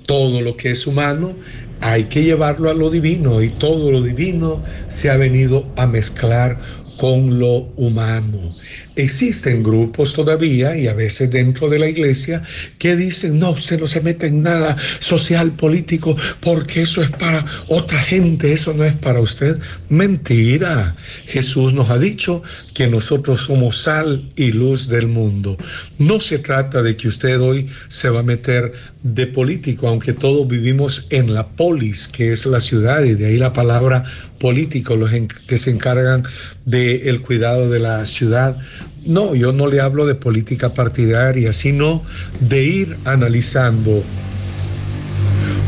[0.06, 1.36] todo lo que es humano
[1.80, 6.58] hay que llevarlo a lo divino y todo lo divino se ha venido a mezclar
[6.98, 8.54] con lo humano.
[9.00, 12.42] Existen grupos todavía y a veces dentro de la iglesia
[12.78, 17.44] que dicen, no, usted no se mete en nada social, político, porque eso es para
[17.68, 19.58] otra gente, eso no es para usted.
[19.88, 20.96] Mentira.
[21.26, 22.42] Jesús nos ha dicho
[22.74, 25.56] que nosotros somos sal y luz del mundo.
[25.98, 30.46] No se trata de que usted hoy se va a meter de político, aunque todos
[30.46, 34.04] vivimos en la polis, que es la ciudad, y de ahí la palabra
[34.38, 35.10] político, los
[35.46, 36.24] que se encargan
[36.64, 38.56] del cuidado de la ciudad.
[39.04, 42.02] No, yo no le hablo de política partidaria, sino
[42.40, 44.02] de ir analizando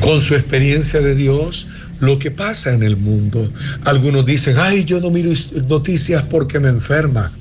[0.01, 1.67] con su experiencia de Dios
[2.01, 3.51] lo que pasa en el mundo.
[3.85, 5.33] Algunos dicen, ay, yo no miro
[5.69, 7.33] noticias porque me enferma.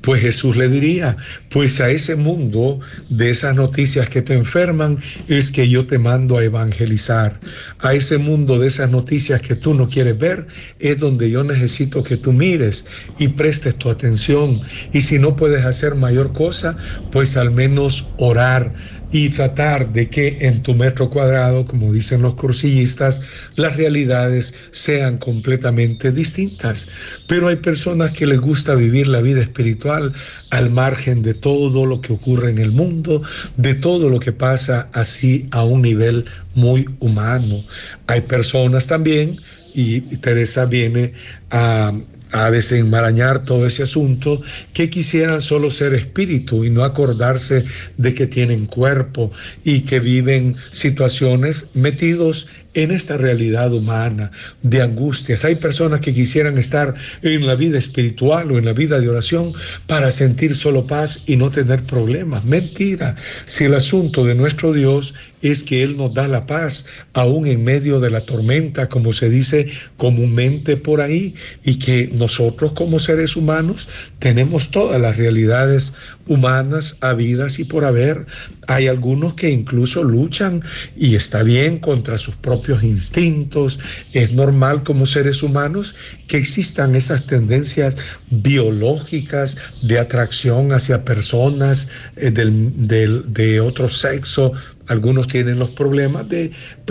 [0.00, 1.16] Pues Jesús le diría,
[1.50, 6.38] pues a ese mundo de esas noticias que te enferman es que yo te mando
[6.38, 7.40] a evangelizar.
[7.78, 10.46] A ese mundo de esas noticias que tú no quieres ver
[10.78, 12.86] es donde yo necesito que tú mires
[13.18, 14.60] y prestes tu atención.
[14.92, 16.76] Y si no puedes hacer mayor cosa,
[17.10, 18.74] pues al menos orar
[19.10, 23.20] y tratar de que en tu metro cuadrado, como dicen los cursillistas,
[23.56, 26.88] las realidades sean completamente distintas.
[27.26, 30.12] Pero hay personas que les gusta vivir la vida espiritual
[30.50, 33.22] al margen de todo lo que ocurre en el mundo,
[33.56, 37.64] de todo lo que pasa así a un nivel muy humano.
[38.06, 39.40] Hay personas también,
[39.74, 41.12] y Teresa viene
[41.50, 41.92] a
[42.32, 47.64] a desenmarañar todo ese asunto, que quisieran solo ser espíritu y no acordarse
[47.96, 49.30] de que tienen cuerpo
[49.64, 52.46] y que viven situaciones metidos
[52.82, 54.30] en esta realidad humana
[54.62, 55.44] de angustias.
[55.44, 59.52] Hay personas que quisieran estar en la vida espiritual o en la vida de oración
[59.86, 62.44] para sentir solo paz y no tener problemas.
[62.44, 63.16] Mentira.
[63.46, 67.64] Si el asunto de nuestro Dios es que Él nos da la paz, aún en
[67.64, 73.36] medio de la tormenta, como se dice comúnmente por ahí, y que nosotros como seres
[73.36, 73.88] humanos
[74.18, 75.92] tenemos todas las realidades
[76.28, 78.26] humanas habidas y por haber.
[78.68, 80.62] Hay algunos que incluso luchan
[80.96, 83.78] y está bien contra sus propios instintos.
[84.12, 85.94] Es normal como seres humanos
[86.26, 87.96] que existan esas tendencias
[88.30, 94.52] biológicas de atracción hacia personas eh, de otro sexo
[94.88, 96.50] algunos tienen los problemas de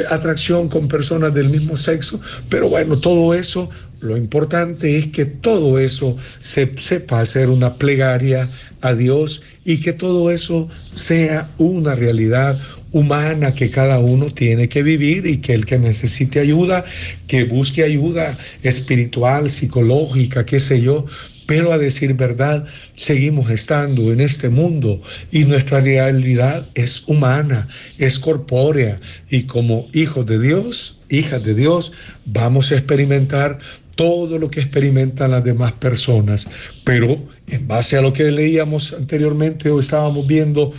[0.09, 3.69] atracción con personas del mismo sexo, pero bueno, todo eso,
[3.99, 8.49] lo importante es que todo eso se sepa hacer una plegaria
[8.81, 12.59] a Dios y que todo eso sea una realidad
[12.91, 16.83] humana que cada uno tiene que vivir y que el que necesite ayuda,
[17.27, 21.05] que busque ayuda espiritual, psicológica, qué sé yo,
[21.47, 27.67] pero a decir verdad, seguimos estando en este mundo y nuestra realidad es humana,
[27.97, 31.93] es corpórea y como hijos de Dios, hijas de Dios,
[32.25, 33.59] vamos a experimentar
[33.97, 36.47] todo lo que experimentan las demás personas,
[36.85, 40.71] pero en base a lo que leíamos anteriormente o estábamos viendo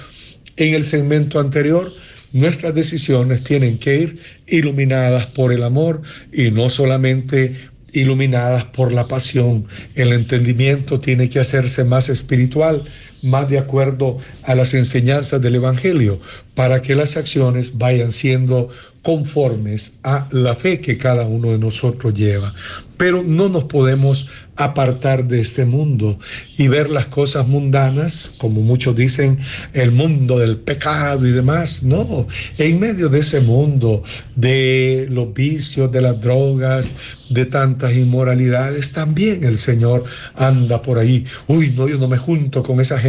[0.57, 1.93] en el segmento anterior,
[2.33, 6.01] nuestras decisiones tienen que ir iluminadas por el amor
[6.33, 7.55] y no solamente
[7.93, 9.66] iluminadas por la pasión.
[9.95, 12.85] El entendimiento tiene que hacerse más espiritual,
[13.23, 16.21] más de acuerdo a las enseñanzas del Evangelio,
[16.55, 18.71] para que las acciones vayan siendo
[19.03, 22.53] conformes a la fe que cada uno de nosotros lleva.
[22.97, 26.19] Pero no nos podemos apartar de este mundo
[26.57, 29.39] y ver las cosas mundanas, como muchos dicen,
[29.73, 31.85] el mundo del pecado y demás.
[31.85, 32.27] No,
[32.59, 34.03] en medio de ese mundo,
[34.35, 36.93] de los vicios, de las drogas,
[37.31, 40.05] de tantas inmoralidades, también el Señor
[40.35, 41.25] anda por ahí.
[41.47, 43.08] Uy, no, yo no me junto con esa gente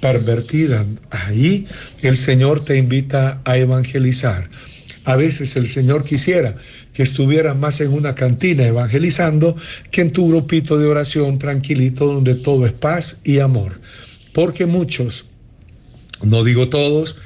[0.00, 0.84] pervertida.
[1.10, 1.66] Ahí
[2.02, 4.48] el Señor te invita a evangelizar.
[5.04, 6.56] A veces el Señor quisiera
[6.92, 9.56] que estuvieras más en una cantina evangelizando
[9.90, 13.80] que en tu grupito de oración tranquilito donde todo es paz y amor.
[14.34, 15.24] Porque muchos,
[16.22, 17.16] no digo todos,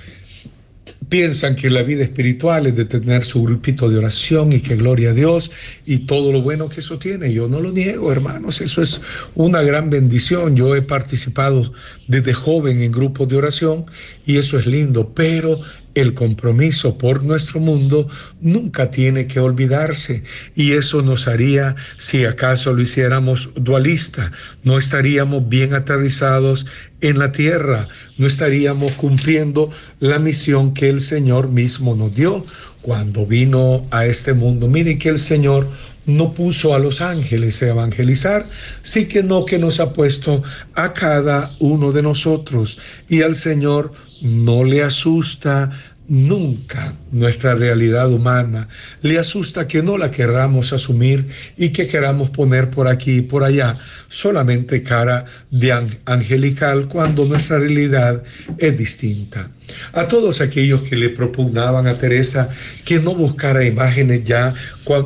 [1.12, 5.10] piensan que la vida espiritual es de tener su grupito de oración y que gloria
[5.10, 5.50] a Dios
[5.84, 7.34] y todo lo bueno que eso tiene.
[7.34, 8.98] Yo no lo niego, hermanos, eso es
[9.34, 10.56] una gran bendición.
[10.56, 11.70] Yo he participado
[12.08, 13.84] desde joven en grupos de oración
[14.24, 15.60] y eso es lindo, pero
[15.94, 18.08] el compromiso por nuestro mundo
[18.40, 20.22] nunca tiene que olvidarse
[20.54, 24.32] y eso nos haría, si acaso lo hiciéramos dualista,
[24.64, 26.64] no estaríamos bien aterrizados
[27.02, 32.44] en la tierra, no estaríamos cumpliendo la misión que el Señor mismo nos dio
[32.80, 34.68] cuando vino a este mundo.
[34.68, 35.68] Mire que el Señor
[36.06, 38.48] no puso a los ángeles a evangelizar,
[38.82, 40.42] sí que no que nos ha puesto
[40.74, 42.78] a cada uno de nosotros
[43.08, 45.70] y al Señor no le asusta
[46.12, 48.68] nunca nuestra realidad humana.
[49.00, 53.42] Le asusta que no la querramos asumir y que queramos poner por aquí y por
[53.42, 53.78] allá
[54.10, 55.72] solamente cara de
[56.04, 58.22] angelical cuando nuestra realidad
[58.58, 59.48] es distinta.
[59.94, 62.46] A todos aquellos que le propugnaban a Teresa
[62.84, 64.52] que no buscara imágenes ya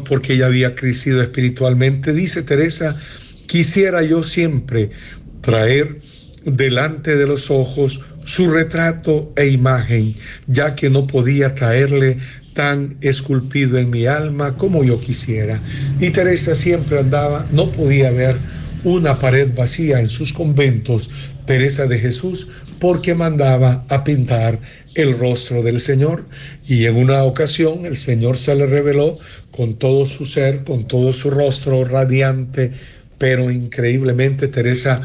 [0.08, 2.96] porque ella había crecido espiritualmente, dice Teresa,
[3.46, 4.90] quisiera yo siempre
[5.40, 6.00] traer
[6.44, 10.14] delante de los ojos su retrato e imagen,
[10.48, 12.18] ya que no podía caerle
[12.54, 15.62] tan esculpido en mi alma como yo quisiera.
[16.00, 18.36] Y Teresa siempre andaba, no podía ver
[18.82, 21.08] una pared vacía en sus conventos,
[21.46, 22.48] Teresa de Jesús,
[22.80, 24.58] porque mandaba a pintar
[24.96, 26.24] el rostro del Señor.
[26.66, 29.18] Y en una ocasión el Señor se le reveló
[29.52, 32.72] con todo su ser, con todo su rostro radiante,
[33.18, 35.02] pero increíblemente Teresa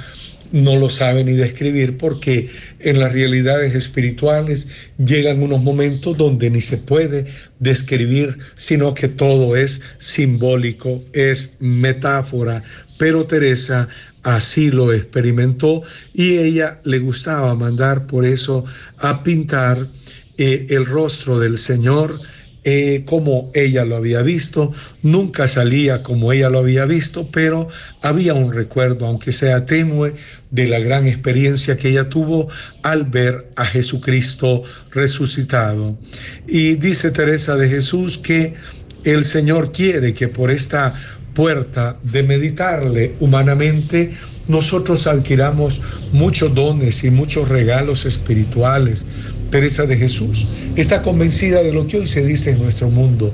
[0.52, 2.49] no lo sabe ni describir porque
[2.80, 7.26] en las realidades espirituales llegan unos momentos donde ni se puede
[7.60, 12.64] describir, sino que todo es simbólico, es metáfora.
[12.97, 13.88] Pero Teresa
[14.24, 15.84] así lo experimentó
[16.14, 18.66] y ella le gustaba mandar por eso
[18.97, 19.88] a pintar
[20.38, 22.20] eh, el rostro del Señor
[22.64, 27.70] eh, como ella lo había visto, nunca salía como ella lo había visto, pero
[28.01, 30.14] había un recuerdo, aunque sea tenue,
[30.51, 32.49] de la gran experiencia que ella tuvo
[32.84, 35.97] al ver a Jesucristo resucitado.
[36.47, 38.53] Y dice Teresa de Jesús que
[39.03, 40.93] el Señor quiere que por esta
[41.34, 44.12] puerta de meditarle humanamente,
[44.47, 45.82] nosotros adquiramos
[46.12, 49.05] muchos dones y muchos regalos espirituales,
[49.52, 53.34] Teresa de Jesús está convencida de lo que hoy se dice en nuestro mundo,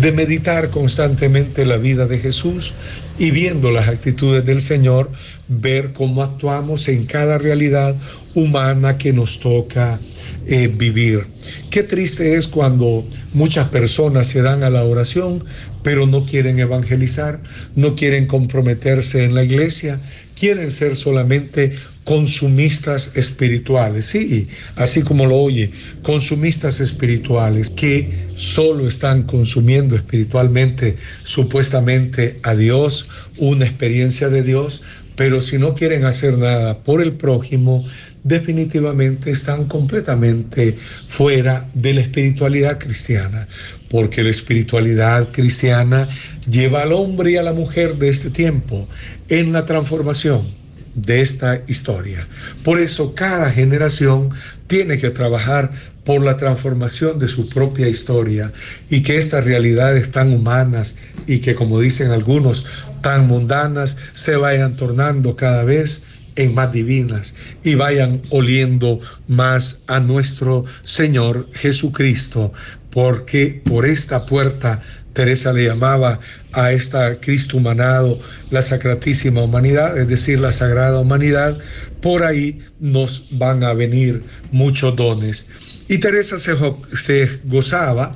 [0.00, 2.72] de meditar constantemente la vida de Jesús
[3.18, 5.10] y viendo las actitudes del Señor,
[5.48, 7.94] ver cómo actuamos en cada realidad
[8.34, 9.98] humana que nos toca
[10.46, 11.26] eh, vivir.
[11.70, 13.04] Qué triste es cuando
[13.34, 15.44] muchas personas se dan a la oración,
[15.82, 17.40] pero no quieren evangelizar,
[17.76, 20.00] no quieren comprometerse en la iglesia,
[20.38, 21.74] quieren ser solamente
[22.08, 25.70] consumistas espirituales, sí, así como lo oye,
[26.02, 34.80] consumistas espirituales que solo están consumiendo espiritualmente, supuestamente a Dios, una experiencia de Dios,
[35.16, 37.84] pero si no quieren hacer nada por el prójimo,
[38.24, 40.78] definitivamente están completamente
[41.08, 43.48] fuera de la espiritualidad cristiana,
[43.90, 46.08] porque la espiritualidad cristiana
[46.48, 48.88] lleva al hombre y a la mujer de este tiempo
[49.28, 50.56] en la transformación
[51.02, 52.26] de esta historia.
[52.64, 54.30] Por eso cada generación
[54.66, 55.70] tiene que trabajar
[56.04, 58.52] por la transformación de su propia historia
[58.88, 60.96] y que estas realidades tan humanas
[61.26, 62.64] y que como dicen algunos
[63.02, 66.02] tan mundanas se vayan tornando cada vez
[66.36, 67.34] en más divinas
[67.64, 72.52] y vayan oliendo más a nuestro Señor Jesucristo,
[72.90, 74.80] porque por esta puerta
[75.12, 76.20] Teresa le llamaba
[76.52, 78.18] a esta Cristo humanado
[78.50, 81.58] la sacratísima humanidad, es decir, la sagrada humanidad,
[82.00, 85.46] por ahí nos van a venir muchos dones.
[85.88, 88.14] Y Teresa se, gozaba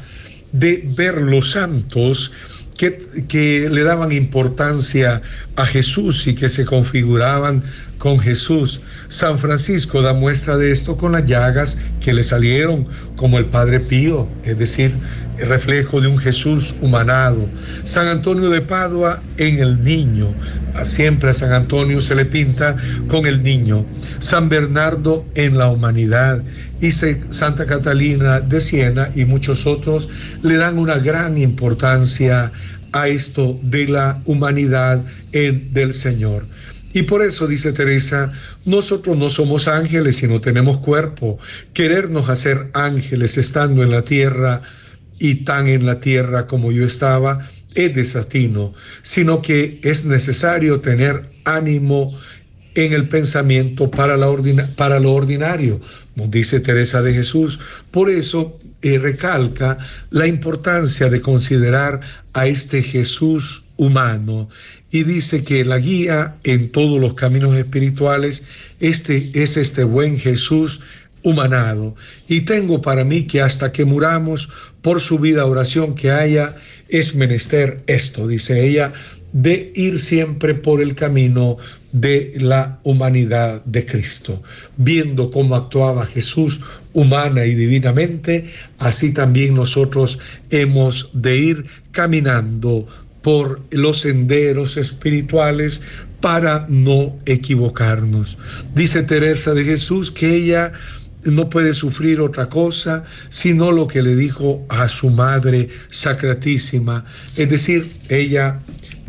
[0.53, 2.33] de ver los santos
[2.77, 5.23] que, que, le daban importancia
[5.57, 7.63] a Jesús y que se configuraban
[7.99, 8.81] con Jesús.
[9.09, 13.79] San Francisco da muestra de esto con las llagas que le salieron como el Padre
[13.79, 14.93] Pío, es decir,
[15.39, 17.49] el reflejo de un Jesús humanado.
[17.85, 20.29] San Antonio de Padua en el niño.
[20.85, 22.77] Siempre a San Antonio se le pinta
[23.09, 23.85] con el niño.
[24.21, 26.43] San Bernardo en la humanidad.
[26.81, 30.09] Y Santa Catalina de Siena y muchos otros
[30.43, 32.51] le dan una gran importancia
[32.93, 36.47] a esto de la humanidad en, del Señor.
[36.95, 38.33] Y por eso, dice Teresa,
[38.65, 41.39] nosotros no somos ángeles, sino tenemos cuerpo.
[41.73, 44.63] Querernos hacer ángeles estando en la tierra
[45.19, 51.31] y tan en la tierra como yo estaba, es desatino, sino que es necesario tener
[51.45, 52.19] ánimo
[52.75, 54.29] en el pensamiento para, la
[54.77, 55.81] para lo ordinario,
[56.15, 57.59] nos dice Teresa de Jesús.
[57.91, 59.79] Por eso eh, recalca
[60.11, 62.01] la importancia de considerar
[62.33, 64.49] a este Jesús humano
[64.91, 68.45] y dice que la guía en todos los caminos espirituales
[68.81, 70.81] este, es este buen Jesús
[71.23, 71.95] humanado.
[72.29, 74.51] Y tengo para mí que hasta que muramos,
[74.83, 76.57] por su vida oración que haya,
[76.89, 78.93] es menester esto, dice ella,
[79.33, 81.57] de ir siempre por el camino
[81.93, 84.43] de la humanidad de Cristo.
[84.77, 86.61] Viendo cómo actuaba Jesús
[86.93, 88.47] humana y divinamente,
[88.79, 90.19] así también nosotros
[90.51, 92.87] hemos de ir caminando
[93.23, 95.81] por los senderos espirituales
[96.21, 98.39] para no equivocarnos.
[98.75, 100.73] Dice Teresa de Jesús que ella
[101.25, 107.05] no puede sufrir otra cosa sino lo que le dijo a su madre sacratísima.
[107.37, 108.61] Es decir, ella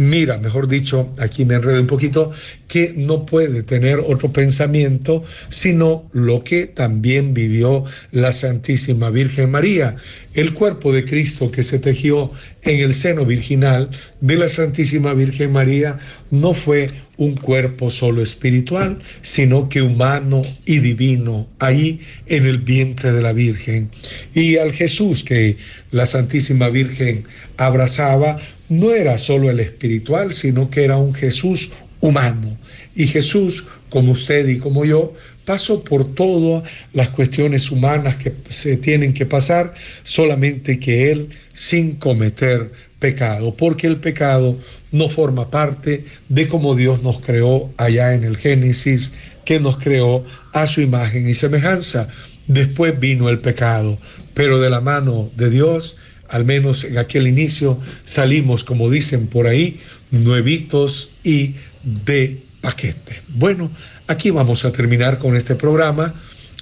[0.09, 2.31] mira, mejor dicho, aquí me enredo un poquito,
[2.67, 9.95] que no puede tener otro pensamiento sino lo que también vivió la Santísima Virgen María.
[10.33, 12.31] El cuerpo de Cristo que se tejió
[12.63, 13.89] en el seno virginal
[14.21, 15.99] de la Santísima Virgen María
[16.31, 23.11] no fue un cuerpo solo espiritual, sino que humano y divino, ahí en el vientre
[23.11, 23.89] de la Virgen.
[24.33, 25.57] Y al Jesús que
[25.91, 27.25] la Santísima Virgen
[27.57, 28.37] abrazaba,
[28.79, 32.57] no era solo el espiritual, sino que era un Jesús humano.
[32.95, 35.13] Y Jesús, como usted y como yo,
[35.45, 41.95] pasó por todas las cuestiones humanas que se tienen que pasar, solamente que Él sin
[41.95, 44.57] cometer pecado, porque el pecado
[44.91, 49.13] no forma parte de cómo Dios nos creó allá en el Génesis,
[49.43, 52.07] que nos creó a su imagen y semejanza.
[52.47, 53.97] Después vino el pecado,
[54.33, 55.97] pero de la mano de Dios
[56.33, 59.79] al menos en aquel inicio, salimos, como dicen por ahí,
[60.09, 61.53] nuevitos y
[61.83, 63.21] de paquete.
[63.27, 63.69] Bueno,
[64.07, 66.15] aquí vamos a terminar con este programa.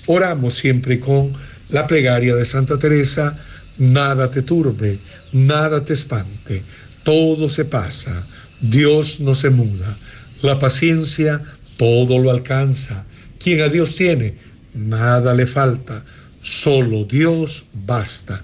[0.07, 1.31] Oramos siempre con
[1.69, 3.39] la plegaria de Santa Teresa,
[3.77, 4.99] nada te turbe,
[5.31, 6.63] nada te espante,
[7.03, 8.27] todo se pasa,
[8.59, 9.97] Dios no se muda,
[10.41, 11.41] la paciencia
[11.77, 13.05] todo lo alcanza,
[13.39, 14.35] quien a Dios tiene,
[14.73, 16.03] nada le falta,
[16.41, 18.43] solo Dios basta.